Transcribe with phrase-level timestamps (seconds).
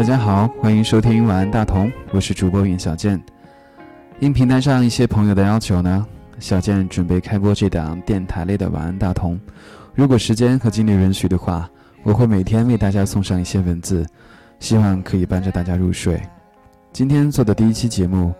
[0.00, 3.22] 大家好，欢迎收听晚安大同，我是主播尹小健。
[4.20, 6.06] 应平台上一些朋友的要求呢，
[6.38, 9.38] 小健准备开播这档电台类的晚安大同。
[9.94, 11.68] 如果时间和精力允许的话，
[12.02, 14.06] 我会每天为大家送上一些文字，
[14.58, 16.18] 希望可以伴着大家入睡。
[16.94, 18.32] 今天做的第一期节目，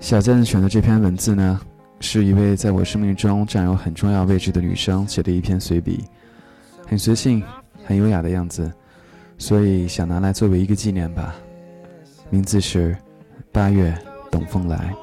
[0.00, 1.60] 小健选的这篇文字呢，
[2.00, 6.02] 是一位在我生命中占有很重要位置的女生写的一篇随笔，
[6.84, 7.40] 很随性，
[7.84, 8.68] 很优雅的样子。
[9.36, 11.34] 所以想拿来作为一个纪念吧。
[12.30, 12.96] 名字是
[13.52, 13.96] 八月
[14.30, 14.94] 等风来。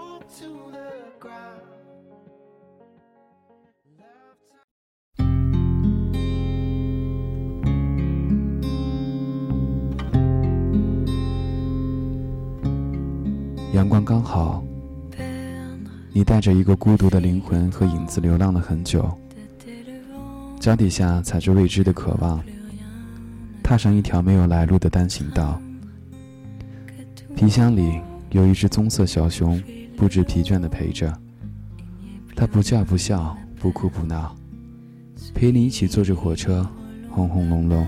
[13.74, 14.62] 阳光刚好，
[16.12, 19.10] 你带着一个孤独的灵魂和影子流浪了很久，
[20.60, 22.44] 脚底下踩着未知的渴望。
[23.64, 25.62] 踏上一条没有来路的单行道，
[27.36, 29.62] 皮箱里有一只棕色小熊，
[29.96, 31.18] 不知疲倦地陪着。
[32.36, 34.36] 它不叫不笑，不哭不闹，
[35.34, 36.68] 陪你一起坐着火车，
[37.10, 37.88] 轰轰隆隆，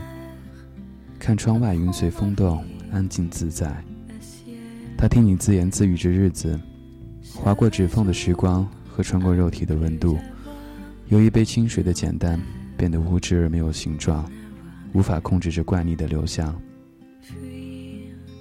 [1.20, 3.76] 看窗外云随风动，安静自在。
[4.98, 6.58] 它听你自言自语着日子，
[7.36, 10.18] 划过指缝的时光和穿过肉体的温度，
[11.08, 12.40] 由一杯清水的简单
[12.78, 14.24] 变得无知而没有形状。
[14.94, 16.56] 无法控制着惯例的流向。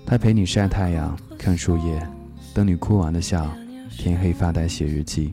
[0.07, 2.07] 他陪你晒太阳、看树叶，
[2.55, 3.51] 等你哭完了笑，
[3.91, 5.31] 天黑发呆写日记，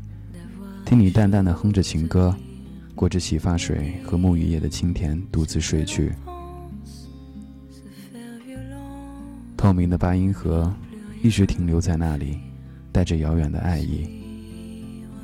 [0.86, 2.34] 听你淡淡的哼着情歌，
[2.96, 6.14] 裹着洗发水和沐浴液的清甜，独自睡去。
[9.58, 10.74] 透明的八音盒
[11.22, 12.40] 一直停留在那里，
[12.94, 14.08] 带着遥远的爱意。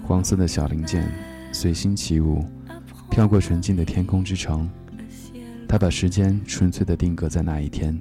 [0.04, 1.10] 黄色的小零件
[1.54, 2.44] 随心起舞，
[3.10, 4.70] 飘过纯净的天空之城。
[5.68, 8.00] 他把时间纯粹的定格在那一天，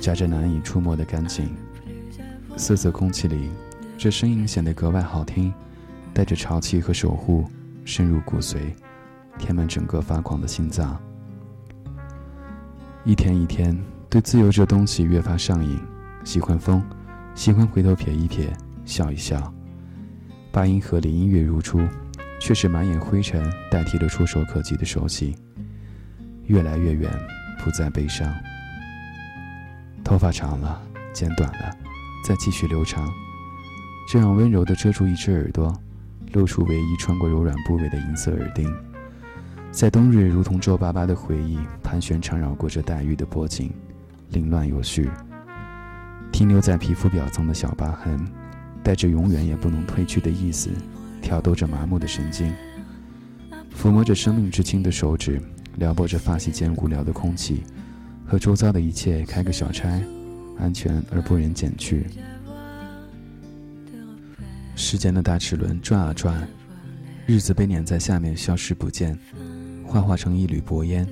[0.00, 1.48] 夹着难以触摸的干净。
[2.56, 3.50] 瑟瑟空气里，
[3.96, 5.52] 这声音显得格外好听，
[6.12, 7.44] 带着潮气和守护，
[7.84, 8.58] 深入骨髓，
[9.38, 11.00] 填满整个发狂的心脏。
[13.04, 13.78] 一天一天，
[14.10, 15.78] 对自由这东西越发上瘾，
[16.24, 16.82] 喜欢风，
[17.34, 18.48] 喜欢回头瞥一瞥，
[18.84, 19.52] 笑一笑。
[20.50, 21.80] 八音盒里音乐如初，
[22.40, 25.36] 却是满眼灰尘代替了触手可及的熟悉。
[26.46, 27.10] 越来越远，
[27.62, 28.32] 不再悲伤。
[30.04, 30.80] 头发长了，
[31.12, 31.76] 剪短了，
[32.26, 33.08] 再继续留长，
[34.08, 35.76] 这样温柔地遮住一只耳朵，
[36.32, 38.72] 露出唯一穿过柔软部位的银色耳钉。
[39.72, 43.72] 在冬日，如同皱巴巴的回忆盘旋缠绕过这黛玉的脖颈，
[44.30, 45.10] 凌乱有序。
[46.32, 48.18] 停留在皮肤表层的小疤痕，
[48.82, 50.70] 带着永远也不能褪去的意思，
[51.20, 52.52] 挑逗着麻木的神经，
[53.76, 55.42] 抚摸着生命之轻的手指。
[55.76, 57.62] 撩拨着发隙间无聊的空气，
[58.26, 60.00] 和周遭的一切开个小差，
[60.58, 62.06] 安全而不忍减去。
[64.74, 66.46] 时间的大齿轮转啊转，
[67.26, 69.18] 日子被碾在下面消失不见，
[69.86, 71.06] 幻化成一缕薄烟，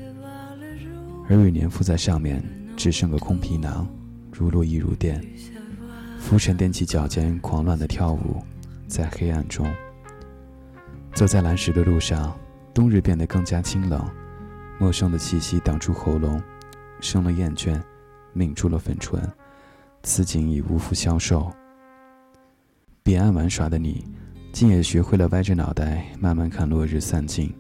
[1.28, 2.42] 而雨粘附在上面，
[2.76, 3.86] 只剩个空皮囊，
[4.32, 5.22] 如露亦如电。
[6.19, 8.42] 浮尘踮起脚尖，狂乱的跳舞，
[8.86, 9.66] 在黑暗中。
[11.14, 12.34] 走在蓝石的路上，
[12.72, 14.02] 冬日变得更加清冷。
[14.79, 16.43] 陌生的气息挡住喉咙，
[17.01, 17.81] 生了厌倦，
[18.33, 19.21] 抿住了粉唇，
[20.03, 21.51] 此景已无福消受。
[23.03, 24.05] 彼岸玩耍的你，
[24.53, 27.55] 竟也学会了歪着脑袋慢慢看落日散尽。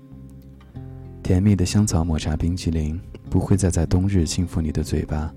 [1.22, 3.00] 甜蜜的香草抹茶冰淇淋
[3.30, 5.32] 不会再在冬日轻抚你的嘴巴，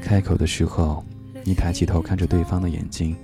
[0.00, 1.04] 开口的时候，
[1.44, 3.16] 你抬起头看着对方的眼睛，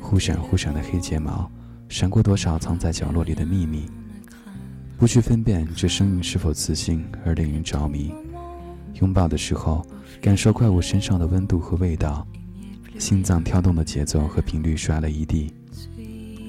[0.00, 1.50] 忽闪忽闪的黑睫毛，
[1.88, 3.90] 闪过多少藏在角落里的秘密。
[4.98, 8.12] 不去分辨这声音是否磁性而令人着迷，
[8.94, 9.86] 拥抱的时候，
[10.20, 12.26] 感受怪物身上的温度和味道，
[12.98, 15.54] 心脏跳动的节奏和频率摔了一地，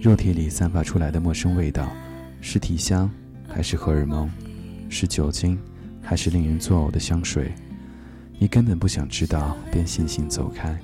[0.02, 1.92] 肉体里散发出来的陌生味道，
[2.42, 3.08] 是体香
[3.48, 4.28] 还是荷尔蒙，
[4.90, 5.56] 是酒精
[6.02, 7.54] 还是令人作呕的香水？
[8.40, 10.76] 你根本不想知道，便悻悻走开，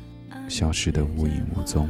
[0.47, 1.89] 消失得无影无踪。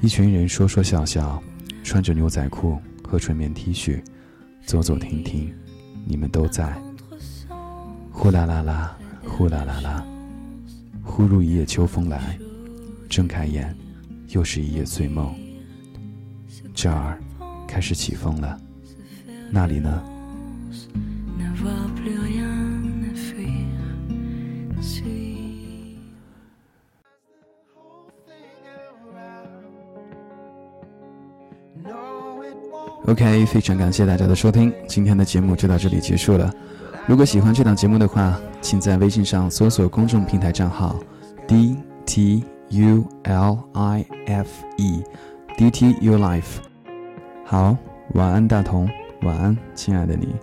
[0.00, 1.40] 一群人说说笑笑，
[1.84, 2.76] 穿着牛仔裤。
[3.14, 4.02] 个纯棉 T 恤，
[4.66, 5.54] 走走停停，
[6.04, 6.76] 你们都在。
[8.10, 10.04] 呼啦啦啦，呼啦啦啦，
[11.04, 12.36] 忽如一夜秋风来，
[13.08, 13.72] 睁开眼，
[14.30, 15.32] 又是一夜醉梦。
[16.74, 17.16] 这儿
[17.68, 18.60] 开始起风了，
[19.48, 20.02] 那里呢
[33.06, 36.52] ？OK，非常感谢大家的收听，今天的节目就到这里结束了。
[37.06, 40.98] 如果喜欢这档节目的话，请在微信上搜索公众平台账号
[41.46, 44.48] D T U L I F
[44.78, 46.56] E，D T U Life。
[47.44, 47.76] 好，
[48.14, 48.88] 晚安，大同，
[49.22, 50.34] 晚安，亲爱的你。